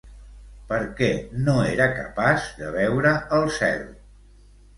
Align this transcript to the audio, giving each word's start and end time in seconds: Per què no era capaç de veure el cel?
Per 0.69 0.77
què 0.99 1.09
no 1.49 1.55
era 1.73 1.87
capaç 1.99 2.49
de 2.63 2.71
veure 2.79 3.13
el 3.39 3.47
cel? 3.61 3.87